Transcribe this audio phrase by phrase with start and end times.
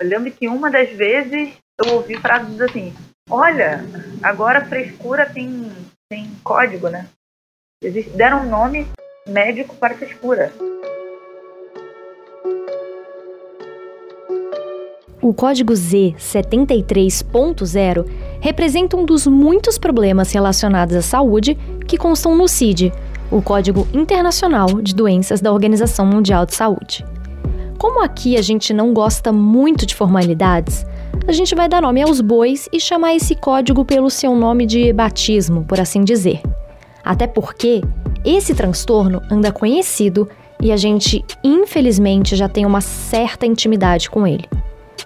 [0.00, 2.94] Eu lembro que uma das vezes eu ouvi frases assim:
[3.28, 3.84] Olha,
[4.22, 5.70] agora frescura tem,
[6.10, 7.06] tem código, né?
[7.82, 8.86] Eles deram um nome
[9.28, 10.50] médico para frescura.
[15.20, 18.06] O código Z73.0
[18.40, 22.90] representa um dos muitos problemas relacionados à saúde que constam no CID,
[23.30, 27.04] o Código Internacional de Doenças da Organização Mundial de Saúde.
[27.80, 30.84] Como aqui a gente não gosta muito de formalidades,
[31.26, 34.92] a gente vai dar nome aos bois e chamar esse código pelo seu nome de
[34.92, 36.42] batismo, por assim dizer.
[37.02, 37.80] Até porque
[38.22, 40.28] esse transtorno anda conhecido
[40.60, 44.46] e a gente, infelizmente, já tem uma certa intimidade com ele.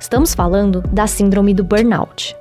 [0.01, 2.37] Estamos falando da síndrome do burnout.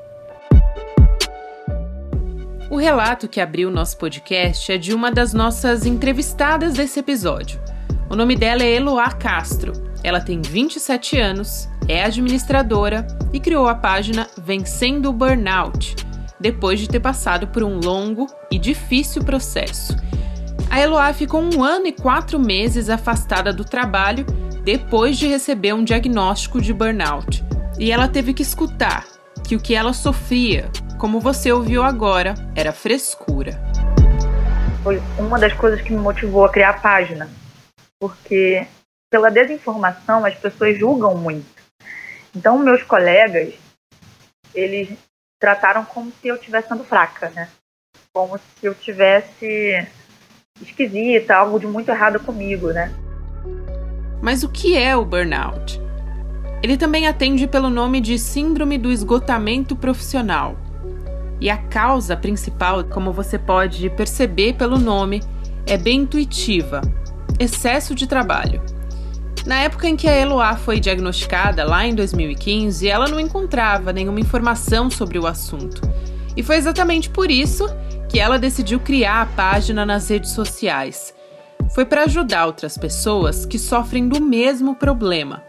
[2.71, 7.61] O relato que abriu nosso podcast é de uma das nossas entrevistadas desse episódio.
[8.09, 9.92] O nome dela é Eloá Castro.
[10.03, 15.95] Ela tem 27 anos, é administradora e criou a página Vencendo o Burnout,
[16.39, 19.95] depois de ter passado por um longo e difícil processo.
[20.69, 24.25] A Eloá ficou um ano e quatro meses afastada do trabalho
[24.63, 27.43] depois de receber um diagnóstico de burnout.
[27.79, 29.05] E ela teve que escutar
[29.43, 30.69] que o que ela sofria
[31.03, 33.61] como você ouviu agora, era frescura.
[34.81, 37.29] Foi uma das coisas que me motivou a criar a página.
[37.99, 38.65] Porque
[39.13, 41.45] pela desinformação as pessoas julgam muito.
[42.35, 43.53] Então meus colegas,
[44.55, 44.89] eles
[45.39, 47.47] trataram como se eu estivesse sendo fraca, né?
[48.11, 49.87] Como se eu tivesse
[50.59, 52.91] esquisita, algo de muito errado comigo, né?
[54.19, 55.79] Mas o que é o burnout?
[56.63, 60.57] Ele também atende pelo nome de Síndrome do Esgotamento Profissional
[61.39, 65.21] e a causa principal, como você pode perceber pelo nome,
[65.67, 66.81] é bem intuitiva:
[67.39, 68.72] excesso de trabalho.
[69.45, 74.21] Na época em que a Eloá foi diagnosticada, lá em 2015, ela não encontrava nenhuma
[74.21, 75.81] informação sobre o assunto.
[76.35, 77.67] E foi exatamente por isso
[78.07, 81.13] que ela decidiu criar a página nas redes sociais.
[81.73, 85.43] Foi para ajudar outras pessoas que sofrem do mesmo problema.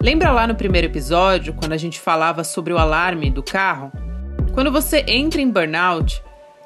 [0.00, 3.92] Lembra lá no primeiro episódio, quando a gente falava sobre o alarme do carro?
[4.52, 6.20] Quando você entra em burnout,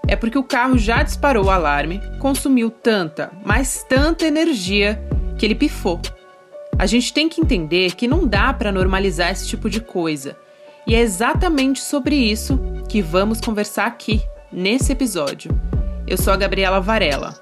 [0.08, 4.98] é porque o carro já disparou o alarme, consumiu tanta, mas tanta energia
[5.36, 6.00] que ele pifou.
[6.78, 10.36] A gente tem que entender que não dá para normalizar esse tipo de coisa.
[10.86, 14.22] E é exatamente sobre isso que vamos conversar aqui,
[14.52, 15.50] nesse episódio.
[16.06, 17.34] Eu sou a Gabriela Varela.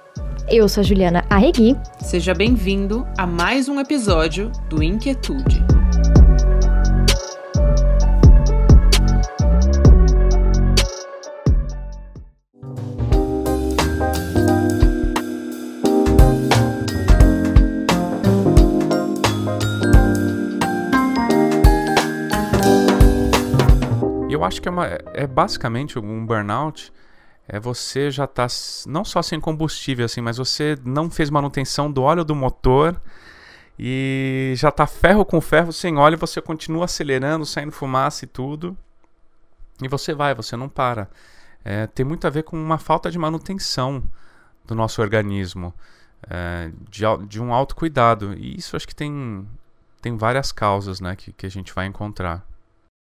[0.48, 1.76] Eu sou a Juliana Arregui.
[2.00, 5.73] Seja bem-vindo a mais um episódio do Inquietude.
[24.44, 26.92] Eu acho que é, uma, é basicamente um burnout.
[27.46, 28.46] É você já tá
[28.86, 32.98] não só sem combustível assim, mas você não fez manutenção do óleo do motor
[33.78, 38.76] e já tá ferro com ferro sem óleo, você continua acelerando, saindo fumaça e tudo.
[39.82, 41.08] E você vai, você não para.
[41.64, 44.02] É, tem muito a ver com uma falta de manutenção
[44.64, 45.74] do nosso organismo,
[46.30, 48.34] é, de, de um autocuidado.
[48.34, 49.46] E isso acho que tem,
[50.00, 52.46] tem várias causas né, que, que a gente vai encontrar.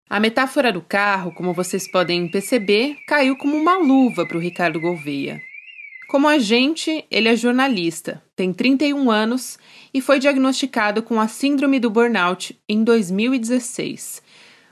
[0.09, 4.79] A metáfora do carro, como vocês podem perceber, caiu como uma luva para o Ricardo
[4.79, 5.41] Gouveia.
[6.07, 9.57] Como agente, ele é jornalista, tem 31 anos
[9.93, 14.21] e foi diagnosticado com a síndrome do burnout em 2016.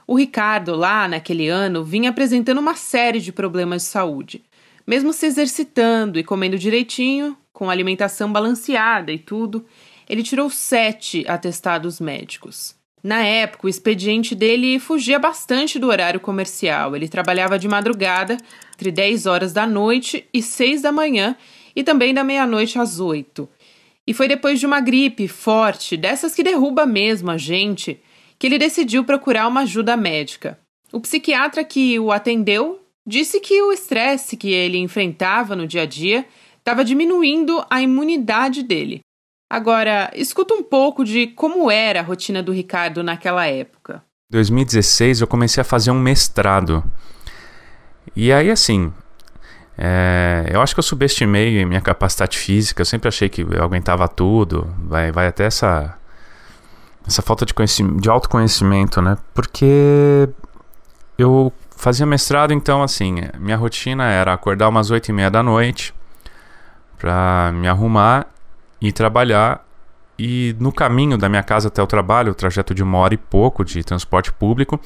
[0.06, 4.44] O Ricardo, lá naquele ano, vinha apresentando uma série de problemas de saúde.
[4.86, 9.66] Mesmo se exercitando e comendo direitinho, com alimentação balanceada e tudo,
[10.10, 12.76] ele tirou sete atestados médicos.
[13.04, 16.96] Na época, o expediente dele fugia bastante do horário comercial.
[16.96, 18.38] Ele trabalhava de madrugada,
[18.76, 21.36] entre 10 horas da noite e 6 da manhã,
[21.76, 23.50] e também da meia-noite às 8.
[24.06, 28.00] E foi depois de uma gripe forte, dessas que derruba mesmo a gente,
[28.38, 30.60] que ele decidiu procurar uma ajuda médica.
[30.92, 35.86] O psiquiatra que o atendeu disse que o estresse que ele enfrentava no dia a
[35.86, 36.26] dia
[36.58, 39.02] estava diminuindo a imunidade dele.
[39.52, 44.02] Agora, escuta um pouco de como era a rotina do Ricardo naquela época.
[44.30, 46.82] Em 2016 eu comecei a fazer um mestrado.
[48.16, 48.94] E aí, assim,
[49.78, 52.80] é, eu acho que eu subestimei minha capacidade física.
[52.80, 54.74] Eu sempre achei que eu aguentava tudo.
[54.86, 55.98] Vai, vai até essa,
[57.06, 57.54] essa falta de,
[58.00, 59.18] de autoconhecimento, né?
[59.34, 60.30] Porque
[61.18, 65.94] eu fazia mestrado, então, assim, minha rotina era acordar umas oito e meia da noite
[66.98, 68.31] para me arrumar
[68.82, 69.66] ir trabalhar
[70.18, 73.18] e no caminho da minha casa até o trabalho, o trajeto de uma hora e
[73.18, 74.80] pouco de transporte público,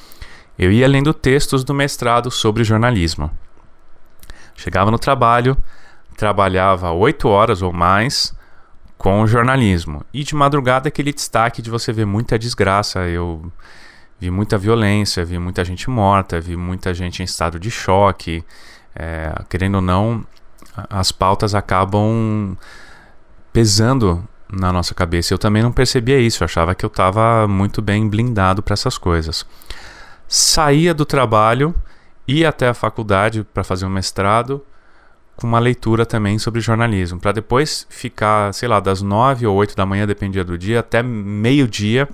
[0.57, 3.29] eu ia lendo textos do mestrado sobre jornalismo.
[4.55, 5.57] Chegava no trabalho,
[6.15, 8.33] trabalhava oito horas ou mais
[8.97, 10.03] com jornalismo.
[10.13, 13.01] E de madrugada aquele destaque de você ver muita desgraça.
[13.01, 13.51] Eu
[14.19, 18.43] vi muita violência, vi muita gente morta, vi muita gente em estado de choque.
[18.95, 20.25] É, querendo ou não,
[20.89, 22.57] as pautas acabam
[23.55, 24.21] pesando
[24.51, 25.33] na nossa cabeça.
[25.33, 28.97] Eu também não percebia isso, eu achava que eu estava muito bem blindado para essas
[28.97, 29.45] coisas.
[30.27, 31.73] Saía do trabalho,
[32.27, 34.61] ia até a faculdade para fazer um mestrado,
[35.37, 39.73] com uma leitura também sobre jornalismo, para depois ficar, sei lá, das nove ou oito
[39.73, 42.09] da manhã, dependia do dia, até meio-dia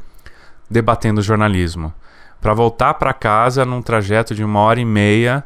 [0.69, 1.91] debatendo jornalismo.
[2.39, 5.43] Para voltar para casa num trajeto de uma hora e meia,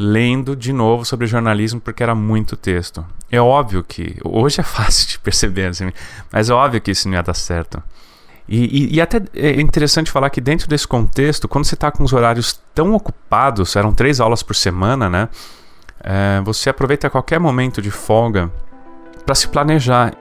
[0.00, 3.04] lendo de novo sobre jornalismo, porque era muito texto.
[3.28, 4.16] É óbvio que.
[4.24, 5.90] Hoje é fácil de perceber, assim,
[6.32, 7.82] mas é óbvio que isso não ia dar certo.
[8.48, 12.02] E, e, e, até é interessante falar que dentro desse contexto, quando você está com
[12.02, 15.28] os horários tão ocupados, eram três aulas por semana, né?
[16.00, 18.50] É, você aproveita qualquer momento de folga
[19.26, 20.14] para se planejar.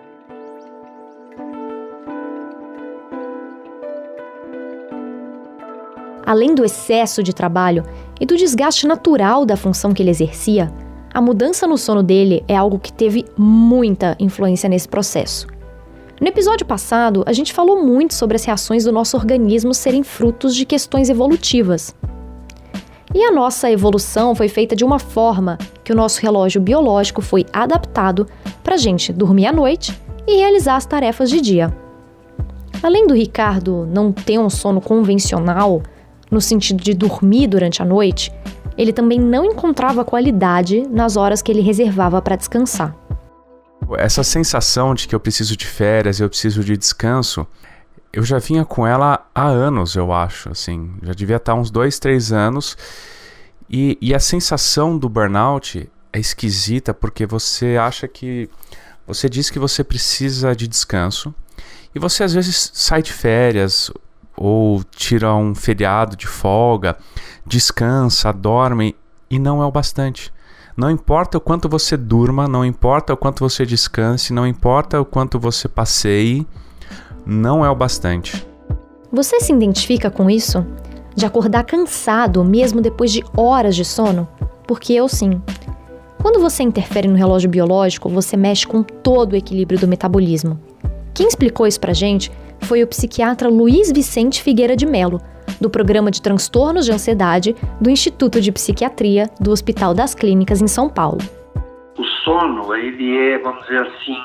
[6.27, 7.85] Além do excesso de trabalho
[8.19, 10.69] e do desgaste natural da função que ele exercia,
[11.13, 15.47] a mudança no sono dele é algo que teve muita influência nesse processo.
[16.19, 20.53] No episódio passado, a gente falou muito sobre as reações do nosso organismo serem frutos
[20.53, 21.95] de questões evolutivas.
[23.15, 27.45] E a nossa evolução foi feita de uma forma que o nosso relógio biológico foi
[27.53, 28.27] adaptado
[28.65, 29.97] para a gente dormir à noite
[30.27, 31.73] e realizar as tarefas de dia.
[32.83, 35.81] Além do Ricardo não ter um sono convencional,
[36.29, 38.31] no sentido de dormir durante a noite,
[38.77, 42.95] ele também não encontrava qualidade nas horas que ele reservava para descansar.
[43.97, 47.47] Essa sensação de que eu preciso de férias, eu preciso de descanso,
[48.11, 51.99] eu já vinha com ela há anos, eu acho, assim, já devia estar uns dois,
[51.99, 52.77] três anos.
[53.69, 58.49] E, e a sensação do burnout é esquisita porque você acha que
[59.05, 61.33] você diz que você precisa de descanso
[61.93, 63.91] e você às vezes sai de férias
[64.37, 66.95] ou tira um feriado de folga,
[67.45, 68.95] descansa, dorme
[69.29, 70.31] e não é o bastante.
[70.77, 75.05] Não importa o quanto você durma, não importa o quanto você descanse, não importa o
[75.05, 76.45] quanto você passeie,
[77.25, 78.45] não é o bastante.
[79.11, 80.63] Você se identifica com isso?
[81.15, 84.27] De acordar cansado mesmo depois de horas de sono?
[84.67, 85.41] Porque eu sim.
[86.21, 90.59] Quando você interfere no relógio biológico, você mexe com todo o equilíbrio do metabolismo.
[91.17, 92.29] Quem explicou isso pra gente
[92.61, 95.19] foi o psiquiatra Luiz Vicente Figueira de Melo,
[95.59, 100.67] do Programa de Transtornos de Ansiedade do Instituto de Psiquiatria do Hospital das Clínicas em
[100.67, 101.17] São Paulo.
[101.97, 104.15] O sono, ele é, vamos dizer assim,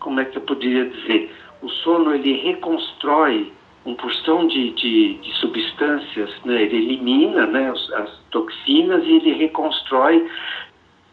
[0.00, 1.32] como é que eu poderia dizer?
[1.62, 3.52] O sono, ele reconstrói
[3.84, 6.62] uma porção de, de, de substâncias, né?
[6.62, 10.28] ele elimina né, as toxinas e ele reconstrói,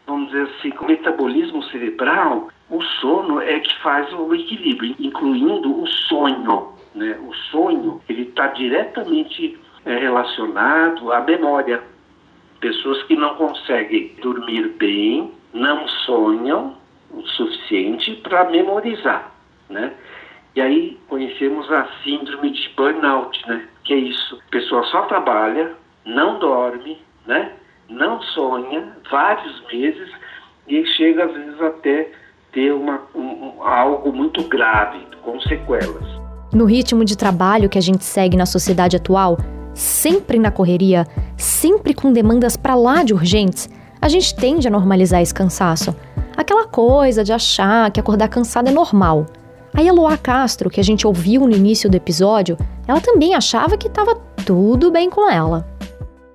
[0.04, 5.86] vamos dizer assim, o metabolismo cerebral o sono é que faz o equilíbrio, incluindo o
[5.86, 6.72] sonho.
[6.94, 7.18] Né?
[7.26, 11.82] O sonho ele está diretamente é, relacionado à memória.
[12.60, 16.76] Pessoas que não conseguem dormir bem não sonham
[17.10, 19.32] o suficiente para memorizar,
[19.70, 19.94] né?
[20.54, 23.66] E aí conhecemos a síndrome de burnout, né?
[23.84, 24.42] Que é isso.
[24.46, 25.72] A pessoa só trabalha,
[26.04, 27.52] não dorme, né?
[27.88, 30.10] Não sonha vários meses
[30.66, 32.12] e chega às vezes até
[32.52, 36.04] ter uma, um, algo muito grave, com sequelas.
[36.52, 39.38] No ritmo de trabalho que a gente segue na sociedade atual,
[39.74, 43.68] sempre na correria, sempre com demandas para lá de urgentes,
[44.00, 45.94] a gente tende a normalizar esse cansaço.
[46.36, 49.26] Aquela coisa de achar que acordar cansado é normal.
[49.74, 53.88] A Eloá Castro, que a gente ouviu no início do episódio, ela também achava que
[53.88, 54.14] estava
[54.46, 55.68] tudo bem com ela.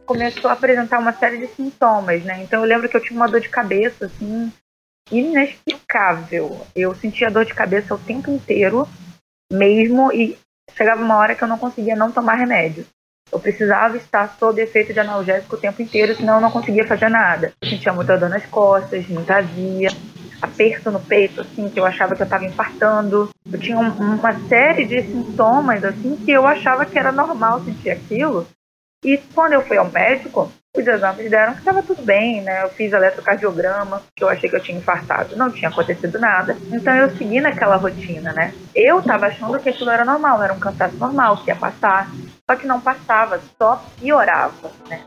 [0.05, 2.43] Começou a apresentar uma série de sintomas, né?
[2.43, 4.51] Então eu lembro que eu tinha uma dor de cabeça, assim,
[5.11, 6.65] inexplicável.
[6.75, 8.87] Eu sentia dor de cabeça o tempo inteiro,
[9.51, 10.37] mesmo, e
[10.75, 12.85] chegava uma hora que eu não conseguia não tomar remédio.
[13.31, 17.09] Eu precisava estar sob efeito de analgésico o tempo inteiro, senão eu não conseguia fazer
[17.09, 17.51] nada.
[17.61, 19.89] Eu sentia muita dor nas costas, muita azia,
[20.41, 23.29] aperto no peito, assim, que eu achava que eu estava infartando.
[23.51, 27.89] Eu tinha um, uma série de sintomas, assim, que eu achava que era normal sentir
[27.89, 28.45] aquilo.
[29.03, 32.63] E quando eu fui ao médico, os exames deram que estava tudo bem, né?
[32.63, 35.35] Eu fiz eletrocardiograma, que eu achei que eu tinha infartado.
[35.37, 36.57] Não tinha acontecido nada.
[36.71, 38.53] Então eu segui naquela rotina, né?
[38.73, 42.09] Eu estava achando que aquilo era normal, era um cansaço normal, que ia passar.
[42.49, 45.01] Só que não passava, só piorava, né?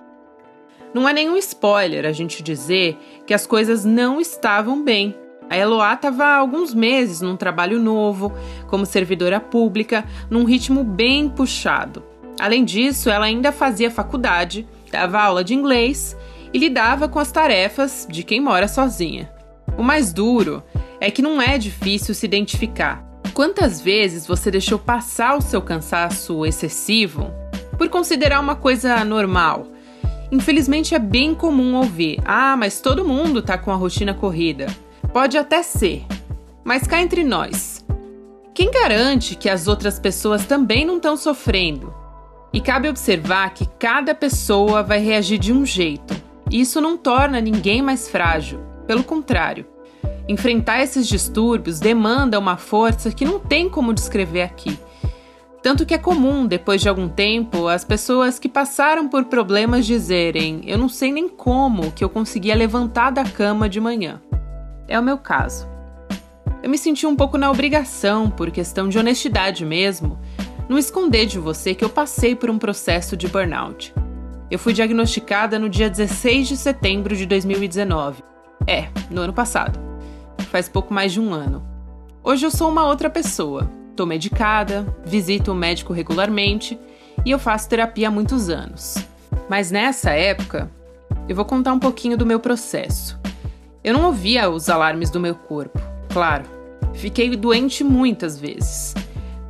[0.95, 2.97] Não é nenhum spoiler a gente dizer
[3.27, 5.17] que as coisas não estavam bem.
[5.51, 8.33] A Eloá estava há alguns meses num trabalho novo,
[8.69, 12.05] como servidora pública, num ritmo bem puxado.
[12.39, 14.67] Além disso, ela ainda fazia faculdade,
[14.97, 16.17] dava aula de inglês
[16.55, 19.31] e lidava com as tarefas de quem mora sozinha.
[19.77, 20.63] O mais duro
[20.99, 23.05] é que não é difícil se identificar.
[23.35, 27.31] Quantas vezes você deixou passar o seu cansaço excessivo
[27.77, 29.67] por considerar uma coisa normal?
[30.33, 34.67] Infelizmente é bem comum ouvir: "Ah, mas todo mundo tá com a rotina corrida".
[35.13, 36.07] Pode até ser,
[36.65, 37.85] mas cá entre nós.
[38.55, 42.06] Quem garante que as outras pessoas também não estão sofrendo?
[42.53, 46.15] E cabe observar que cada pessoa vai reagir de um jeito.
[46.51, 48.61] Isso não torna ninguém mais frágil.
[48.87, 49.67] Pelo contrário,
[50.29, 54.79] enfrentar esses distúrbios demanda uma força que não tem como descrever aqui.
[55.63, 60.61] Tanto que é comum, depois de algum tempo, as pessoas que passaram por problemas dizerem:
[60.65, 64.23] Eu não sei nem como que eu conseguia levantar da cama de manhã.
[64.87, 65.67] É o meu caso.
[66.63, 70.19] Eu me senti um pouco na obrigação, por questão de honestidade mesmo,
[70.69, 73.95] não esconder de você que eu passei por um processo de burnout.
[74.51, 78.23] Eu fui diagnosticada no dia 16 de setembro de 2019.
[78.67, 79.79] É, no ano passado.
[80.51, 81.65] Faz pouco mais de um ano.
[82.23, 83.71] Hoje eu sou uma outra pessoa.
[83.95, 86.79] Tô medicada, visito o médico regularmente
[87.25, 88.97] e eu faço terapia há muitos anos.
[89.49, 90.71] Mas nessa época,
[91.29, 93.19] eu vou contar um pouquinho do meu processo.
[93.83, 95.81] Eu não ouvia os alarmes do meu corpo,
[96.13, 96.45] claro.
[96.93, 98.95] Fiquei doente muitas vezes.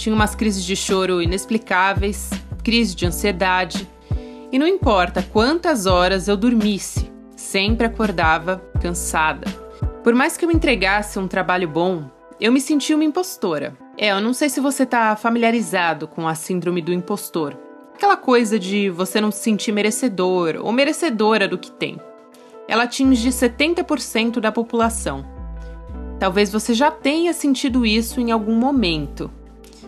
[0.07, 2.31] Tinha umas crises de choro inexplicáveis,
[2.63, 3.91] crise de ansiedade.
[4.53, 9.51] E não importa quantas horas eu dormisse, sempre acordava cansada.
[10.05, 12.09] Por mais que eu entregasse um trabalho bom,
[12.41, 13.77] eu me sentia uma impostora.
[13.99, 17.59] É, eu não sei se você está familiarizado com a síndrome do impostor.
[17.93, 21.99] Aquela coisa de você não se sentir merecedor ou merecedora do que tem
[22.69, 25.27] ela atinge 70% da população.
[26.21, 29.33] Talvez você já tenha sentido isso em algum momento.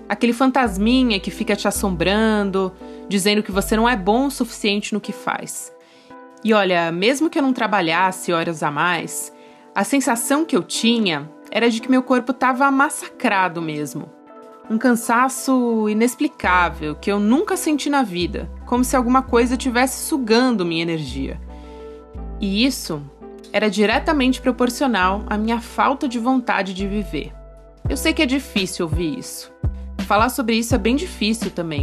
[0.09, 2.73] Aquele fantasminha que fica te assombrando,
[3.09, 5.73] dizendo que você não é bom o suficiente no que faz.
[6.43, 9.33] E olha, mesmo que eu não trabalhasse horas a mais,
[9.75, 14.09] a sensação que eu tinha era de que meu corpo estava massacrado mesmo.
[14.71, 20.65] Um cansaço inexplicável que eu nunca senti na vida, como se alguma coisa estivesse sugando
[20.65, 21.41] minha energia.
[22.41, 23.03] E isso
[23.53, 27.33] era diretamente proporcional à minha falta de vontade de viver.
[27.88, 29.50] Eu sei que é difícil ouvir isso.
[30.09, 31.83] Falar sobre isso é bem difícil também.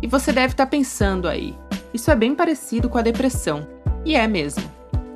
[0.00, 1.54] E você deve estar tá pensando aí,
[1.92, 3.68] isso é bem parecido com a depressão.
[4.06, 4.64] E é mesmo.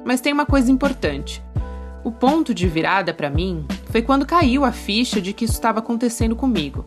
[0.04, 1.42] Mas tem uma coisa importante.
[2.04, 5.78] O ponto de virada para mim foi quando caiu a ficha de que isso estava
[5.78, 6.84] acontecendo comigo.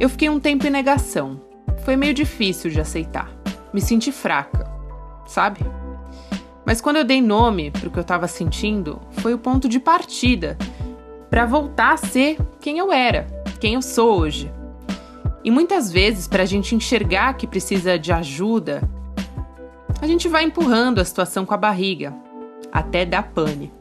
[0.00, 1.40] Eu fiquei um tempo em negação.
[1.84, 3.30] Foi meio difícil de aceitar.
[3.72, 4.68] Me senti fraca,
[5.28, 5.60] sabe?
[6.66, 9.78] Mas quando eu dei nome para o que eu estava sentindo, foi o ponto de
[9.78, 10.58] partida
[11.30, 13.28] para voltar a ser quem eu era,
[13.60, 14.57] quem eu sou hoje.
[15.44, 18.82] E muitas vezes, para a gente enxergar que precisa de ajuda,
[20.00, 22.14] a gente vai empurrando a situação com a barriga,
[22.72, 23.72] até dar pane.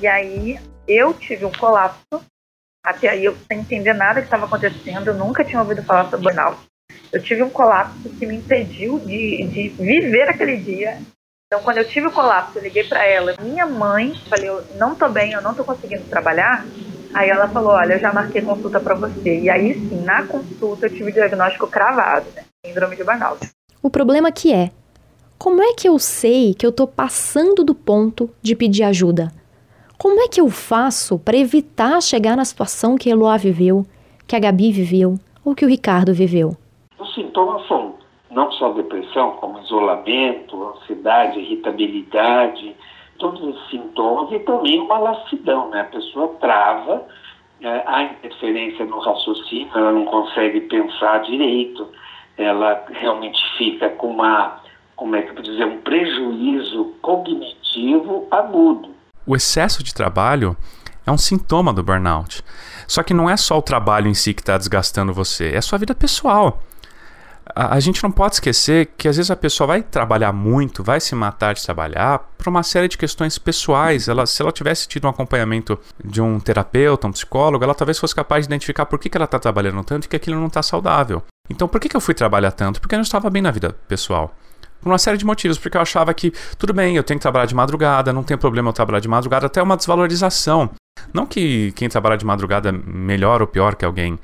[0.00, 2.22] E aí eu tive um colapso.
[2.84, 6.24] Até aí eu sem entender nada que estava acontecendo, eu nunca tinha ouvido falar sobre
[6.24, 6.58] burnout.
[7.10, 10.98] Eu tive um colapso que me impediu de, de viver aquele dia
[11.54, 14.92] então, quando eu tive o colapso, eu liguei para ela, minha mãe, falei, eu não
[14.96, 16.66] tô bem, eu não tô conseguindo trabalhar.
[17.14, 19.40] Aí ela falou, olha, eu já marquei consulta para você.
[19.40, 22.42] E aí sim, na consulta eu tive o diagnóstico cravado, né?
[22.66, 23.50] Síndrome de burnout.
[23.80, 24.70] O problema que é,
[25.38, 29.30] como é que eu sei que eu tô passando do ponto de pedir ajuda?
[29.96, 33.86] Como é que eu faço para evitar chegar na situação que a Eloá viveu,
[34.26, 36.56] que a Gabi viveu ou que o Ricardo viveu?
[36.98, 37.94] Os sintomas são
[38.30, 42.74] não só depressão, como isolamento, ansiedade, irritabilidade,
[43.24, 45.80] todos os sintomas e também uma lassidão, né?
[45.80, 47.06] A pessoa trava,
[47.62, 51.88] é, há interferência no raciocínio, ela não consegue pensar direito,
[52.36, 54.60] ela realmente fica com uma,
[54.94, 58.90] como é que eu vou dizer, um prejuízo cognitivo agudo.
[59.26, 60.54] O excesso de trabalho
[61.06, 62.42] é um sintoma do burnout.
[62.86, 65.62] Só que não é só o trabalho em si que está desgastando você, é a
[65.62, 66.60] sua vida pessoal
[67.54, 71.00] a, a, gente não pode esquecer que às vezes a pessoa vai trabalhar muito, vai
[71.00, 74.08] se matar de trabalhar por uma série de questões pessoais.
[74.08, 78.14] Ela, se ela tivesse tido um acompanhamento de um terapeuta, um psicólogo, ela talvez fosse
[78.14, 80.62] capaz de identificar por que, que ela está trabalhando tanto e que aquilo não está
[80.62, 81.22] saudável.
[81.50, 82.80] Então, por que, que eu fui trabalhar tanto?
[82.80, 84.34] Porque eu não estava bem na vida pessoal.
[84.80, 87.46] Por uma série de motivos, porque eu achava que tudo bem, eu tenho que trabalhar
[87.46, 90.70] de madrugada, não tem problema eu trabalhar de madrugada, até uma desvalorização.
[91.12, 94.18] Não que quem trabalha de madrugada é melhor ou pior que alguém,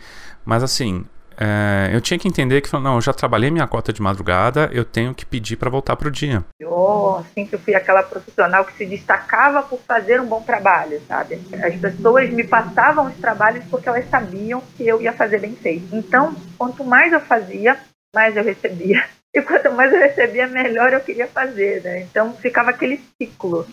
[0.44, 1.04] mas assim,
[1.42, 4.84] é, eu tinha que entender que, não, eu já trabalhei minha cota de madrugada, eu
[4.84, 6.44] tenho que pedir para voltar para o dia.
[6.58, 11.40] Eu sempre fui aquela profissional que se destacava por fazer um bom trabalho, sabe?
[11.64, 15.96] As pessoas me passavam os trabalhos porque elas sabiam que eu ia fazer bem feito.
[15.96, 17.78] Então, quanto mais eu fazia,
[18.14, 19.02] mais eu recebia.
[19.32, 22.00] E quanto mais eu recebia, melhor eu queria fazer, né?
[22.00, 23.64] Então, ficava aquele ciclo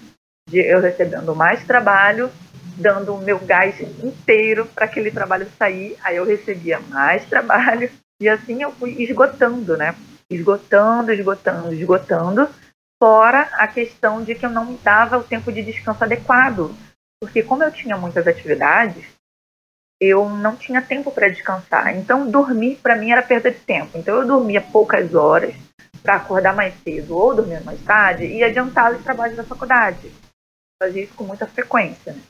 [0.48, 2.30] de eu recebendo mais trabalho
[2.78, 5.98] dando o meu gás inteiro para aquele trabalho sair.
[6.04, 7.90] Aí eu recebia mais trabalho
[8.22, 9.96] e assim eu fui esgotando, né?
[10.30, 12.50] Esgotando, esgotando, esgotando.
[13.02, 16.76] Fora a questão de que eu não me dava o tempo de descanso adequado.
[17.22, 19.06] Porque como eu tinha muitas atividades,
[20.00, 21.96] eu não tinha tempo para descansar.
[21.96, 23.98] Então dormir para mim era perda de tempo.
[23.98, 25.56] Então eu dormia poucas horas
[26.02, 30.12] para acordar mais cedo ou dormir mais tarde e adiantar os trabalhos da faculdade.
[30.82, 32.14] Fazia isso com muita frequência.
[32.14, 32.22] Né?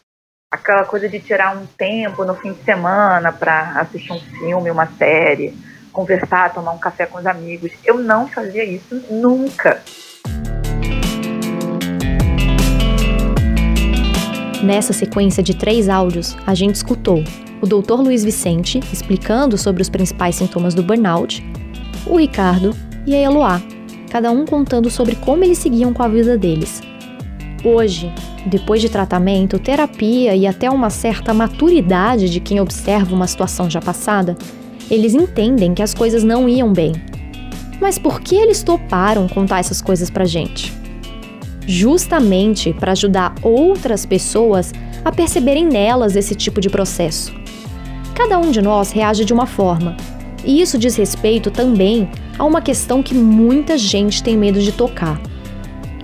[0.50, 4.86] Aquela coisa de tirar um tempo no fim de semana para assistir um filme, uma
[4.86, 5.54] série,
[5.92, 7.72] conversar, tomar um café com os amigos.
[7.84, 9.82] Eu não fazia isso nunca.
[14.63, 17.24] Nessa sequência de três áudios, a gente escutou
[17.62, 17.96] o Dr.
[17.96, 21.44] Luiz Vicente explicando sobre os principais sintomas do burnout,
[22.06, 22.75] o Ricardo
[23.06, 23.62] e a Eloá,
[24.10, 26.82] cada um contando sobre como eles seguiam com a vida deles.
[27.63, 28.13] Hoje,
[28.45, 33.81] depois de tratamento, terapia e até uma certa maturidade de quem observa uma situação já
[33.81, 34.37] passada,
[34.89, 36.93] eles entendem que as coisas não iam bem.
[37.81, 40.73] Mas por que eles toparam contar essas coisas pra gente?
[41.65, 44.71] Justamente para ajudar outras pessoas
[45.03, 47.33] a perceberem nelas esse tipo de processo.
[48.15, 49.95] Cada um de nós reage de uma forma,
[50.43, 52.09] e isso diz respeito também
[52.39, 55.19] a uma questão que muita gente tem medo de tocar.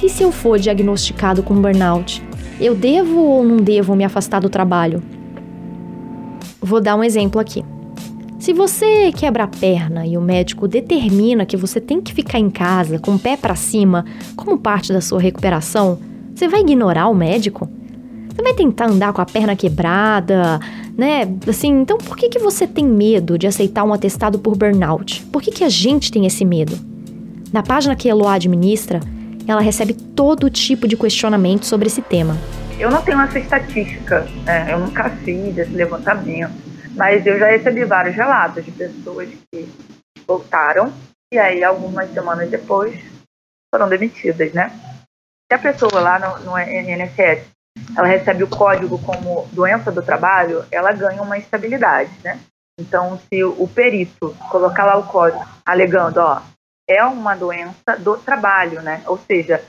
[0.03, 2.21] E se eu for diagnosticado com burnout?
[2.59, 5.01] Eu devo ou não devo me afastar do trabalho?
[6.61, 7.63] Vou dar um exemplo aqui.
[8.37, 12.49] Se você quebra a perna e o médico determina que você tem que ficar em
[12.49, 14.03] casa com o pé para cima
[14.35, 15.97] como parte da sua recuperação,
[16.35, 17.69] você vai ignorar o médico?
[18.35, 20.59] Você vai tentar andar com a perna quebrada,
[20.97, 21.21] né?
[21.47, 25.23] Assim, então por que, que você tem medo de aceitar um atestado por burnout?
[25.31, 26.77] Por que, que a gente tem esse medo?
[27.53, 28.99] Na página que a Eloá administra,
[29.47, 32.37] ela recebe todo tipo de questionamento sobre esse tema.
[32.79, 34.73] Eu não tenho essa estatística, né?
[34.73, 36.53] eu nunca fiz esse levantamento,
[36.95, 39.69] mas eu já recebi vários relatos de pessoas que
[40.27, 40.91] voltaram
[41.33, 42.99] e aí algumas semanas depois
[43.73, 44.71] foram demitidas, né?
[45.51, 47.53] Se a pessoa lá no, no INSS
[47.97, 52.39] ela recebe o código como doença do trabalho, ela ganha uma estabilidade, né?
[52.79, 56.41] Então, se o perito colocar lá o código alegando, ó,
[56.87, 59.03] é uma doença do trabalho, né?
[59.07, 59.63] Ou seja,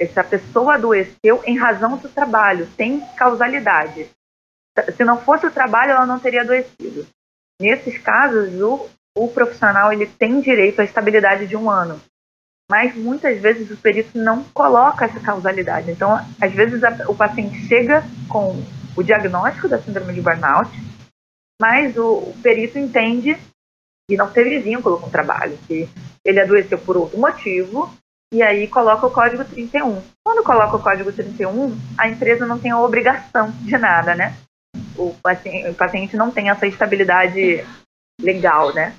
[0.00, 4.10] essa pessoa adoeceu em razão do trabalho, tem causalidade.
[4.96, 7.06] Se não fosse o trabalho, ela não teria adoecido.
[7.60, 12.00] Nesses casos, o, o profissional ele tem direito à estabilidade de um ano,
[12.68, 15.90] mas muitas vezes o perito não coloca essa causalidade.
[15.90, 18.60] Então, às vezes a, o paciente chega com
[18.96, 20.70] o diagnóstico da síndrome de burnout,
[21.60, 23.38] mas o, o perito entende
[24.08, 25.88] que não teve vínculo com o trabalho, que
[26.24, 27.92] ele adoeceu por outro motivo,
[28.32, 30.02] e aí coloca o código 31.
[30.24, 34.34] Quando coloca o código 31, a empresa não tem a obrigação de nada, né?
[34.96, 37.64] O paciente, não tem essa estabilidade
[38.20, 38.94] legal, né?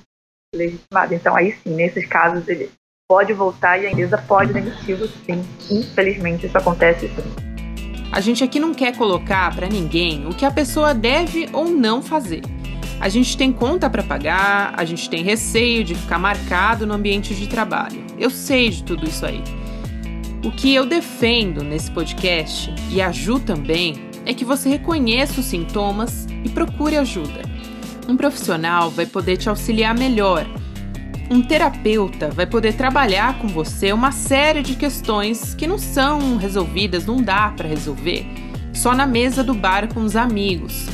[0.54, 1.14] Legitimada.
[1.14, 2.70] Então, aí sim, nesses casos, ele
[3.08, 5.44] pode voltar e a empresa pode demitir sim.
[5.70, 7.46] Infelizmente, isso acontece sim.
[8.12, 12.00] A gente aqui não quer colocar para ninguém o que a pessoa deve ou não
[12.00, 12.40] fazer.
[12.98, 17.34] A gente tem conta para pagar, a gente tem receio de ficar marcado no ambiente
[17.34, 18.02] de trabalho.
[18.18, 19.42] Eu sei de tudo isso aí.
[20.42, 25.46] O que eu defendo nesse podcast, e a Ju também, é que você reconheça os
[25.46, 27.42] sintomas e procure ajuda.
[28.08, 30.46] Um profissional vai poder te auxiliar melhor.
[31.30, 37.04] Um terapeuta vai poder trabalhar com você uma série de questões que não são resolvidas,
[37.04, 38.24] não dá para resolver,
[38.72, 40.86] só na mesa do bar com os amigos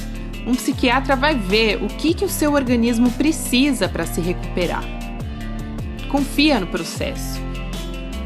[0.46, 4.84] um psiquiatra vai ver o que, que o seu organismo precisa para se recuperar.
[6.08, 7.40] Confia no processo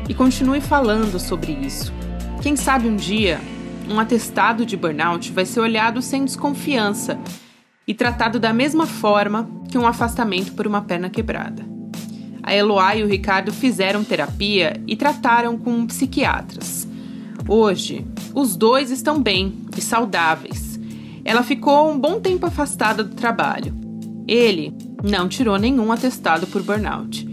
[0.09, 1.93] e continue falando sobre isso.
[2.43, 3.41] Quem sabe um dia
[3.89, 7.19] um atestado de burnout vai ser olhado sem desconfiança
[7.87, 11.65] e tratado da mesma forma que um afastamento por uma perna quebrada.
[12.43, 16.89] A Eloá e o Ricardo fizeram terapia e trataram com psiquiatras.
[17.49, 20.66] Hoje, os dois estão bem e saudáveis
[21.27, 23.75] ela ficou um bom tempo afastada do trabalho.
[24.29, 27.27] Ele não tirou nenhum atestado por burnout.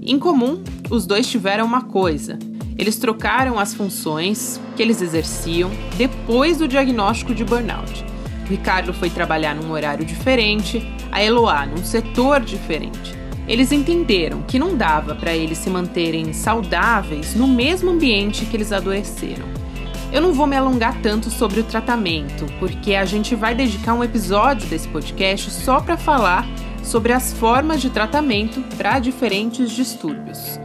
[0.00, 2.38] Em comum, os dois tiveram uma coisa:
[2.78, 8.04] eles trocaram as funções que eles exerciam depois do diagnóstico de burnout.
[8.46, 13.12] O Ricardo foi trabalhar num horário diferente, a Eloá num setor diferente.
[13.48, 18.70] Eles entenderam que não dava para eles se manterem saudáveis no mesmo ambiente que eles
[18.70, 19.61] adoeceram.
[20.12, 24.04] Eu não vou me alongar tanto sobre o tratamento, porque a gente vai dedicar um
[24.04, 26.46] episódio desse podcast só para falar
[26.82, 30.60] sobre as formas de tratamento para diferentes distúrbios.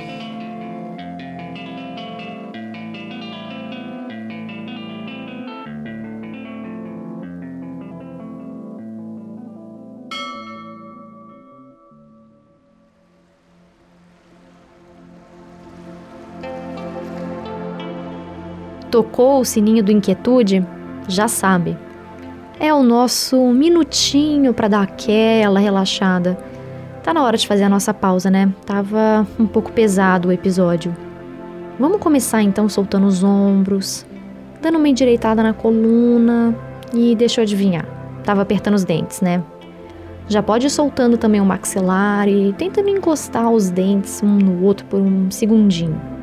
[18.87, 20.65] Tocou o sininho do Inquietude,
[21.07, 21.77] já sabe.
[22.59, 26.37] É o nosso minutinho para dar aquela relaxada.
[27.03, 28.51] Tá na hora de fazer a nossa pausa, né?
[28.65, 30.95] Tava um pouco pesado o episódio.
[31.79, 34.05] Vamos começar então soltando os ombros,
[34.61, 36.55] dando uma endireitada na coluna
[36.93, 37.85] e deixa eu adivinhar.
[38.23, 39.43] Tava apertando os dentes, né?
[40.27, 44.85] Já pode ir soltando também o maxilar e tentando encostar os dentes um no outro
[44.87, 46.16] por um segundinho.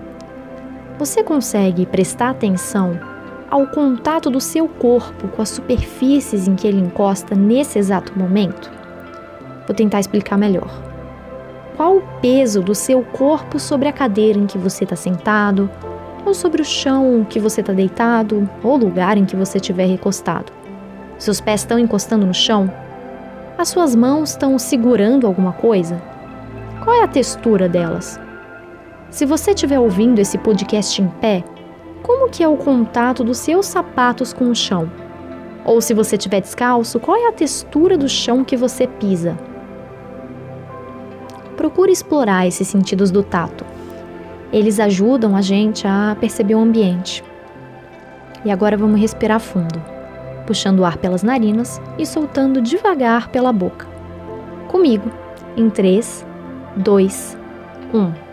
[0.99, 2.99] Você consegue prestar atenção
[3.51, 8.71] ao contato do seu corpo com as superfícies em que ele encosta nesse exato momento?
[9.67, 10.71] Vou tentar explicar melhor.
[11.77, 15.69] Qual o peso do seu corpo sobre a cadeira em que você está sentado,
[16.25, 20.53] ou sobre o chão que você está deitado, ou lugar em que você estiver recostado?
[21.19, 22.73] Seus pés estão encostando no chão?
[23.59, 26.01] As suas mãos estão segurando alguma coisa?
[26.85, 28.24] Qual é a textura delas?
[29.15, 31.45] Se você estiver ouvindo esse podcast em pé,
[32.03, 34.91] como que é o contato dos seus sapatos com o chão?
[35.65, 39.39] Ou se você estiver descalço, qual é a textura do chão que você pisa?
[41.57, 43.65] Procure explorar esses sentidos do tato.
[44.53, 47.23] Eles ajudam a gente a perceber o ambiente.
[48.45, 49.81] E agora vamos respirar fundo,
[50.45, 53.87] puxando o ar pelas narinas e soltando devagar pela boca.
[54.67, 55.09] Comigo,
[55.57, 56.27] em 3,
[56.79, 57.39] 2,
[57.95, 58.24] 1.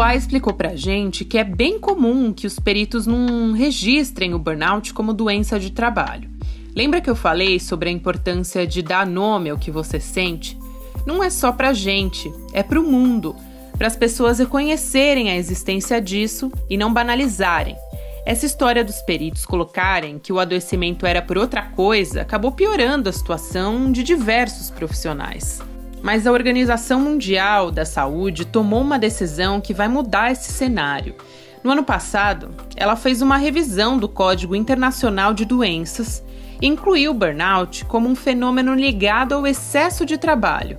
[0.00, 4.94] Eloá explicou pra gente que é bem comum que os peritos não registrem o burnout
[4.94, 6.30] como doença de trabalho.
[6.74, 10.58] Lembra que eu falei sobre a importância de dar nome ao que você sente?
[11.04, 13.36] Não é só pra gente, é pro mundo,
[13.76, 17.76] para as pessoas reconhecerem a existência disso e não banalizarem.
[18.24, 23.12] Essa história dos peritos colocarem que o adoecimento era por outra coisa acabou piorando a
[23.12, 25.60] situação de diversos profissionais.
[26.02, 31.14] Mas a Organização Mundial da Saúde tomou uma decisão que vai mudar esse cenário.
[31.62, 36.24] No ano passado, ela fez uma revisão do Código Internacional de Doenças
[36.60, 40.78] e incluiu o burnout como um fenômeno ligado ao excesso de trabalho.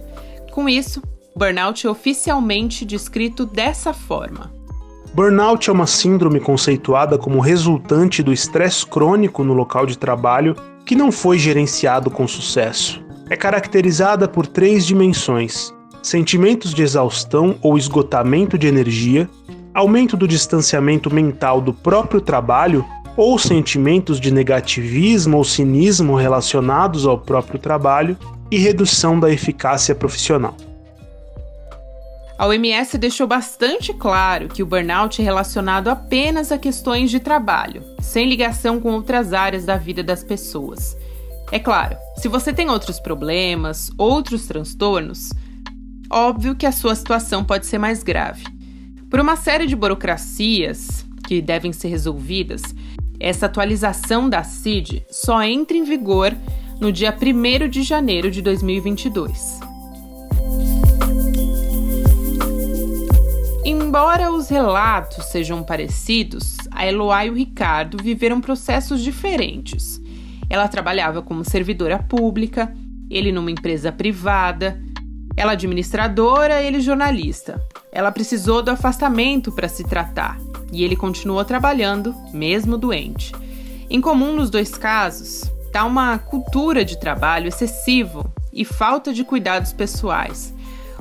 [0.52, 1.02] Com isso,
[1.36, 4.52] burnout é oficialmente descrito dessa forma.
[5.14, 10.96] Burnout é uma síndrome conceituada como resultante do estresse crônico no local de trabalho que
[10.96, 18.58] não foi gerenciado com sucesso é caracterizada por três dimensões: sentimentos de exaustão ou esgotamento
[18.58, 19.30] de energia,
[19.74, 27.18] aumento do distanciamento mental do próprio trabalho ou sentimentos de negativismo ou cinismo relacionados ao
[27.18, 28.18] próprio trabalho
[28.52, 30.56] e redução da eficácia profissional.
[32.38, 37.84] A OMS deixou bastante claro que o burnout é relacionado apenas a questões de trabalho,
[38.02, 40.98] sem ligação com outras áreas da vida das pessoas.
[41.52, 45.32] É claro, se você tem outros problemas, outros transtornos,
[46.10, 48.46] óbvio que a sua situação pode ser mais grave.
[49.10, 52.62] Por uma série de burocracias que devem ser resolvidas,
[53.20, 56.34] essa atualização da CID só entra em vigor
[56.80, 59.60] no dia 1 de janeiro de 2022.
[63.66, 70.01] Embora os relatos sejam parecidos, a Eloá e o Ricardo viveram processos diferentes.
[70.52, 72.76] Ela trabalhava como servidora pública,
[73.10, 74.78] ele numa empresa privada,
[75.38, 77.66] ela administradora, ele jornalista.
[77.90, 80.38] Ela precisou do afastamento para se tratar
[80.70, 83.32] e ele continuou trabalhando, mesmo doente.
[83.90, 89.72] Em comum nos dois casos, está uma cultura de trabalho excessivo e falta de cuidados
[89.72, 90.54] pessoais.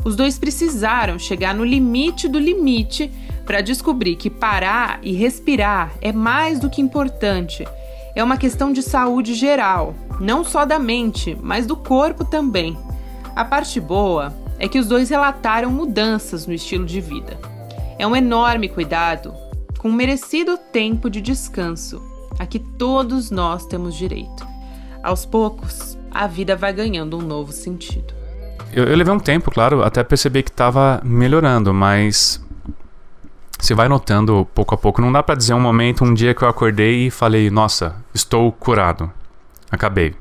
[0.04, 3.10] Os dois precisaram chegar no limite do limite
[3.44, 7.64] para descobrir que parar e respirar é mais do que importante
[8.14, 12.76] é uma questão de saúde geral, não só da mente, mas do corpo também.
[13.34, 17.38] A parte boa é que os dois relataram mudanças no estilo de vida.
[17.98, 19.32] É um enorme cuidado
[19.78, 22.02] com um merecido tempo de descanso
[22.38, 24.46] a que todos nós temos direito.
[25.02, 28.14] Aos poucos, a vida vai ganhando um novo sentido.
[28.72, 32.40] Eu, eu levei um tempo, claro, até perceber que estava melhorando, mas
[33.60, 35.00] você vai notando pouco a pouco.
[35.00, 38.50] Não dá para dizer um momento, um dia que eu acordei e falei, nossa, estou
[38.52, 39.10] curado,
[39.70, 40.14] acabei.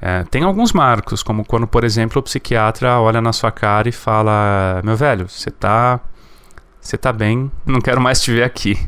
[0.00, 3.92] É, tem alguns marcos, como quando, por exemplo, o psiquiatra olha na sua cara e
[3.92, 6.00] fala: Meu velho, você tá.
[6.80, 8.78] Você tá bem, não quero mais te ver aqui.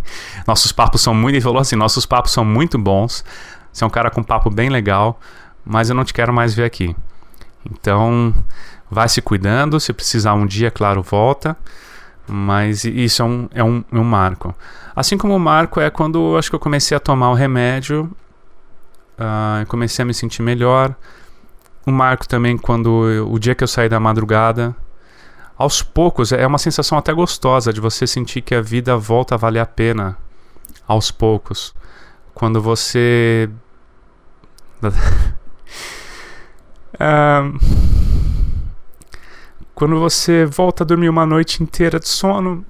[0.46, 1.35] Nossos papos são muito.
[1.35, 3.25] Ele falou assim: Nossos papos são muito bons.
[3.73, 5.20] Você é um cara com papo bem legal,
[5.64, 6.94] mas eu não te quero mais ver aqui.
[7.68, 8.33] Então,
[8.88, 9.81] vai se cuidando.
[9.81, 11.57] Se precisar um dia, claro, volta.
[12.31, 14.55] Mas isso é um, é um, é um marco.
[14.95, 18.11] Assim como o marco é quando acho que eu comecei a tomar o remédio
[19.21, 20.95] Uh, comecei a me sentir melhor.
[21.85, 24.75] O marco também quando eu, o dia que eu saí da madrugada.
[25.59, 29.38] Aos poucos, é uma sensação até gostosa de você sentir que a vida volta a
[29.38, 30.16] valer a pena.
[30.88, 31.75] Aos poucos.
[32.33, 33.51] Quando você.
[34.83, 34.90] uh,
[39.81, 42.66] quando você volta a dormir uma noite inteira de sono.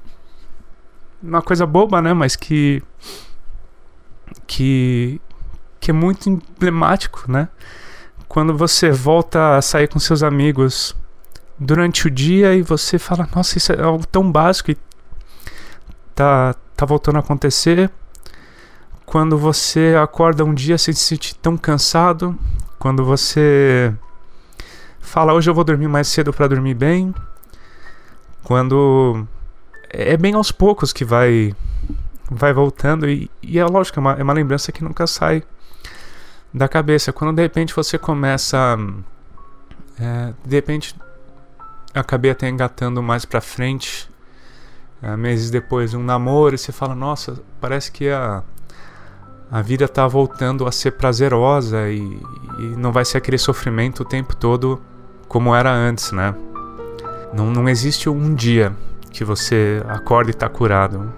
[1.20, 2.14] Uma coisa boba, né?
[2.14, 2.81] Mas que.
[4.46, 5.20] Que
[5.81, 7.49] que é muito emblemático, né?
[8.29, 10.94] Quando você volta a sair com seus amigos
[11.59, 14.77] durante o dia e você fala, nossa, isso é algo tão básico e
[16.14, 17.90] tá, tá voltando a acontecer.
[19.05, 22.38] Quando você acorda um dia sem se sentir tão cansado,
[22.79, 23.92] quando você
[25.00, 27.14] fala, hoje eu vou dormir mais cedo para dormir bem.
[28.44, 29.26] Quando
[29.88, 31.54] é bem aos poucos que vai
[32.30, 35.42] vai voltando e, e é lógico, é uma, é uma lembrança que nunca sai
[36.54, 37.12] da cabeça.
[37.12, 38.78] Quando de repente você começa.
[39.98, 40.94] É, de repente
[41.92, 44.08] acabei até engatando mais pra frente.
[45.02, 48.42] É, meses depois, um namoro, e você fala: Nossa, parece que a,
[49.50, 52.20] a vida tá voltando a ser prazerosa e,
[52.58, 54.80] e não vai ser aquele sofrimento o tempo todo
[55.26, 56.34] como era antes, né?
[57.32, 58.72] Não, não existe um dia
[59.10, 61.12] que você acorda e tá curado.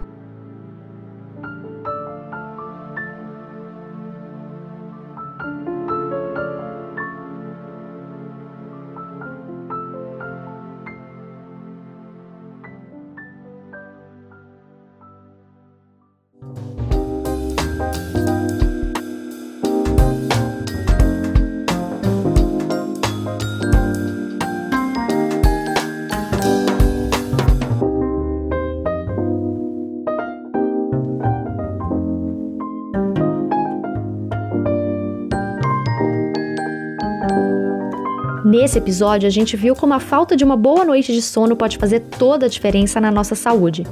[38.93, 42.01] Episódio, a gente viu como a falta de uma boa noite de sono pode fazer
[42.01, 43.87] toda a diferença na nossa saúde.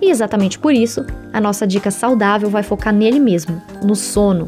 [0.00, 4.46] E exatamente por isso, a nossa dica saudável vai focar nele mesmo, no sono.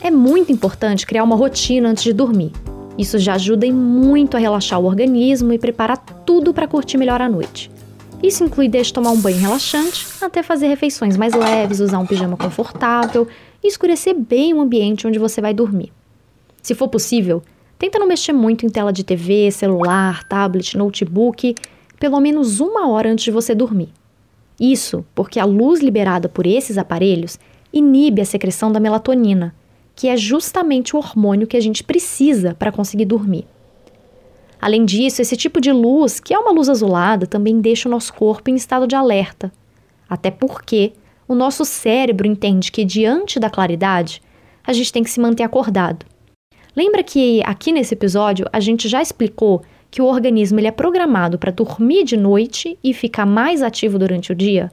[0.00, 2.50] É muito importante criar uma rotina antes de dormir.
[2.98, 7.28] Isso já ajuda muito a relaxar o organismo e preparar tudo para curtir melhor a
[7.28, 7.70] noite.
[8.20, 12.36] Isso inclui desde tomar um banho relaxante até fazer refeições mais leves, usar um pijama
[12.36, 13.28] confortável
[13.62, 15.92] e escurecer bem o ambiente onde você vai dormir.
[16.60, 17.44] Se for possível,
[17.78, 21.54] tenta não mexer muito em tela de TV, celular, tablet, notebook,
[21.98, 23.88] pelo menos uma hora antes de você dormir.
[24.58, 27.38] Isso porque a luz liberada por esses aparelhos
[27.72, 29.54] inibe a secreção da melatonina,
[29.94, 33.46] que é justamente o hormônio que a gente precisa para conseguir dormir.
[34.60, 38.12] Além disso, esse tipo de luz, que é uma luz azulada, também deixa o nosso
[38.14, 39.52] corpo em estado de alerta.
[40.08, 40.92] Até porque
[41.28, 44.22] o nosso cérebro entende que, diante da claridade,
[44.66, 46.06] a gente tem que se manter acordado.
[46.76, 51.38] Lembra que aqui nesse episódio a gente já explicou que o organismo ele é programado
[51.38, 54.70] para dormir de noite e ficar mais ativo durante o dia?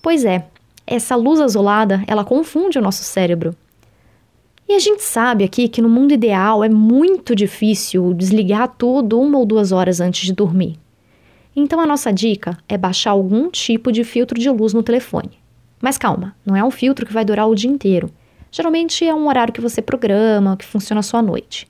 [0.00, 0.46] Pois é,
[0.86, 3.52] essa luz azulada, ela confunde o nosso cérebro.
[4.68, 9.38] E a gente sabe aqui que no mundo ideal é muito difícil desligar tudo uma
[9.38, 10.78] ou duas horas antes de dormir.
[11.56, 15.30] Então a nossa dica é baixar algum tipo de filtro de luz no telefone.
[15.80, 18.08] Mas calma, não é um filtro que vai durar o dia inteiro.
[18.58, 21.68] Geralmente é um horário que você programa, que funciona só à noite.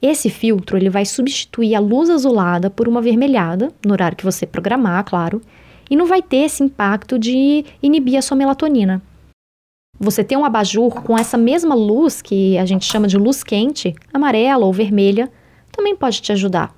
[0.00, 4.46] Esse filtro ele vai substituir a luz azulada por uma avermelhada, no horário que você
[4.46, 5.42] programar, claro,
[5.90, 9.02] e não vai ter esse impacto de inibir a sua melatonina.
[9.98, 13.92] Você ter um abajur com essa mesma luz que a gente chama de luz quente,
[14.14, 15.28] amarela ou vermelha,
[15.72, 16.72] também pode te ajudar.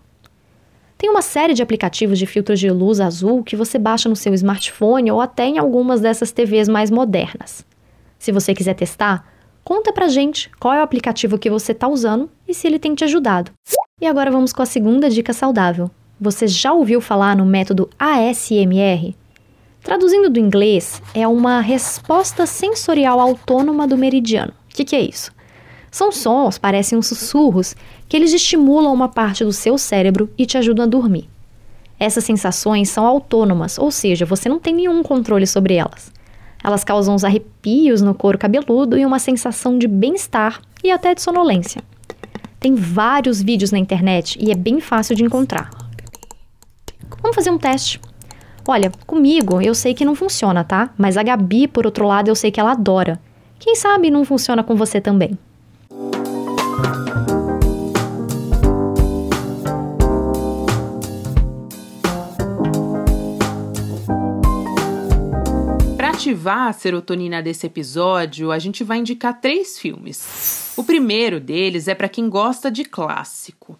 [0.96, 4.32] Tem uma série de aplicativos de filtros de luz azul que você baixa no seu
[4.32, 7.66] smartphone ou até em algumas dessas TVs mais modernas.
[8.18, 9.30] Se você quiser testar,
[9.64, 12.94] Conta pra gente qual é o aplicativo que você está usando e se ele tem
[12.94, 13.52] te ajudado.
[14.00, 15.90] E agora vamos com a segunda dica saudável.
[16.20, 19.14] Você já ouviu falar no método ASMR?
[19.82, 24.52] Traduzindo do inglês, é uma resposta sensorial autônoma do meridiano.
[24.70, 25.32] O que, que é isso?
[25.90, 27.76] São sons, parecem uns sussurros,
[28.08, 31.28] que eles estimulam uma parte do seu cérebro e te ajudam a dormir.
[31.98, 36.12] Essas sensações são autônomas, ou seja, você não tem nenhum controle sobre elas.
[36.62, 41.22] Elas causam uns arrepios no couro cabeludo e uma sensação de bem-estar e até de
[41.22, 41.82] sonolência.
[42.60, 45.70] Tem vários vídeos na internet e é bem fácil de encontrar.
[47.20, 48.00] Vamos fazer um teste.
[48.66, 50.90] Olha, comigo eu sei que não funciona, tá?
[50.96, 53.20] Mas a Gabi, por outro lado, eu sei que ela adora.
[53.58, 55.36] Quem sabe não funciona com você também.
[66.22, 70.72] Ativar a serotonina desse episódio, a gente vai indicar três filmes.
[70.76, 73.76] O primeiro deles é para quem gosta de clássico.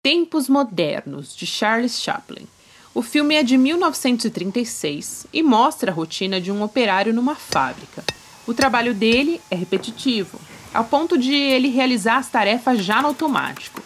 [0.00, 2.46] Tempos Modernos, de Charles Chaplin.
[2.94, 8.04] O filme é de 1936 e mostra a rotina de um operário numa fábrica.
[8.46, 10.40] O trabalho dele é repetitivo,
[10.72, 13.82] ao ponto de ele realizar as tarefas já no automático.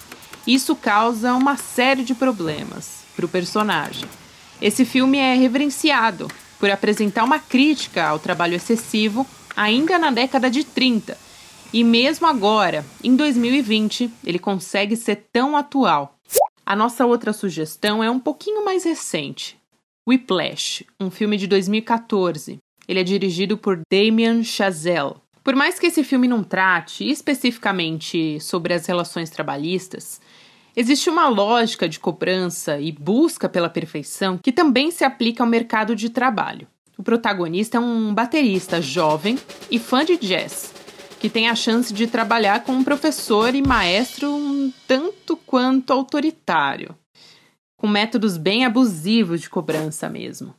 [0.47, 4.07] Isso causa uma série de problemas para o personagem.
[4.61, 10.65] Esse filme é reverenciado por apresentar uma crítica ao trabalho excessivo ainda na década de
[10.65, 11.17] 30.
[11.73, 16.17] E mesmo agora, em 2020, ele consegue ser tão atual.
[16.65, 19.59] A nossa outra sugestão é um pouquinho mais recente.
[20.09, 25.15] Whiplash, um filme de 2014, ele é dirigido por Damien Chazelle.
[25.43, 30.21] Por mais que esse filme não trate especificamente sobre as relações trabalhistas,
[30.77, 35.97] existe uma lógica de cobrança e busca pela perfeição que também se aplica ao mercado
[35.97, 36.69] de trabalho.
[36.99, 39.39] O protagonista é um baterista jovem
[39.71, 40.73] e fã de jazz,
[41.19, 46.95] que tem a chance de trabalhar com um professor e maestro um tanto quanto autoritário,
[47.77, 50.55] com métodos bem abusivos de cobrança mesmo.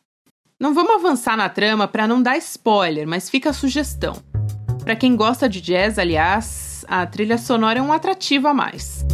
[0.60, 4.16] Não vamos avançar na trama para não dar spoiler, mas fica a sugestão.
[4.84, 9.06] Para quem gosta de jazz, aliás, a trilha sonora é um atrativo a mais.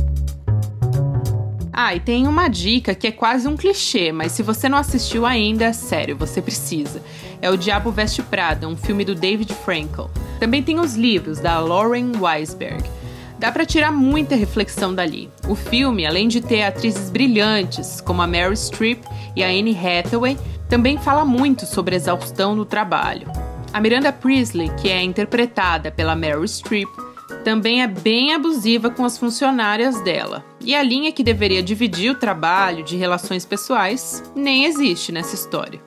[1.76, 5.26] Ah, e tem uma dica que é quase um clichê, mas se você não assistiu
[5.26, 7.02] ainda, sério, você precisa.
[7.42, 10.12] É O Diabo Veste Prada, um filme do David Frankel.
[10.40, 12.84] Também tem os livros da Lauren Weisberg.
[13.40, 15.32] Dá para tirar muita reflexão dali.
[15.50, 19.04] O filme, além de ter atrizes brilhantes como a Mary Streep
[19.36, 20.38] e a Anne Hathaway,
[20.70, 23.28] também fala muito sobre a exaustão no trabalho.
[23.74, 26.88] A Miranda Priestley, que é interpretada pela Meryl Streep,
[27.44, 30.44] também é bem abusiva com as funcionárias dela.
[30.62, 35.80] E a linha que deveria dividir o trabalho de relações pessoais nem existe nessa história.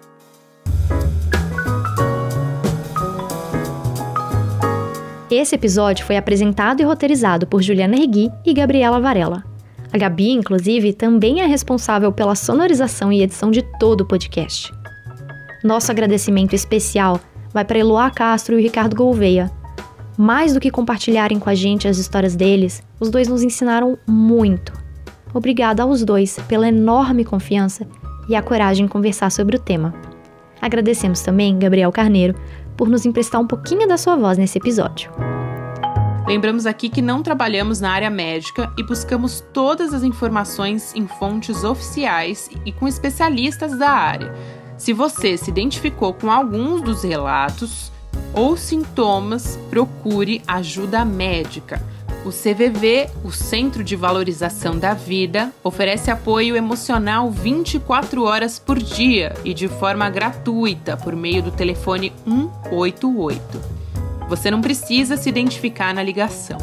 [5.30, 9.44] Esse episódio foi apresentado e roteirizado por Juliana Regui e Gabriela Varela.
[9.92, 14.72] A Gabi, inclusive, também é responsável pela sonorização e edição de todo o podcast.
[15.64, 17.20] Nosso agradecimento especial
[17.52, 19.50] vai para Eloá Castro e Ricardo Gouveia.
[20.16, 24.72] Mais do que compartilharem com a gente as histórias deles, os dois nos ensinaram muito.
[25.35, 27.87] Obrigada aos dois pela enorme confiança
[28.26, 29.94] e a coragem em conversar sobre o tema.
[30.61, 32.35] Agradecemos também Gabriel Carneiro
[32.76, 35.11] por nos emprestar um pouquinho da sua voz nesse episódio.
[36.26, 41.62] Lembramos aqui que não trabalhamos na área médica e buscamos todas as informações em fontes
[41.62, 44.35] oficiais e com especialistas da área.
[44.79, 47.92] Se você se identificou com alguns dos relatos
[48.37, 51.83] ou sintomas, procure ajuda médica.
[52.25, 59.35] O CVV, o Centro de Valorização da Vida, oferece apoio emocional 24 horas por dia
[59.44, 63.40] e de forma gratuita por meio do telefone 188.
[64.29, 66.59] Você não precisa se identificar na ligação.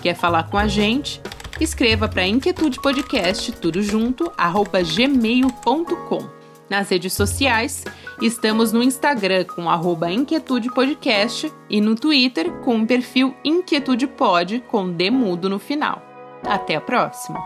[0.00, 1.20] Quer falar com a gente?
[1.60, 6.43] Escreva para Inquietude Podcast, tudo junto, arroba gmail.com.
[6.68, 7.84] Nas redes sociais,
[8.22, 14.60] estamos no Instagram com arroba Inquietude Podcast e no Twitter com o perfil Inquietude Pod
[14.68, 16.02] com demudo no final.
[16.42, 17.38] Até a próxima!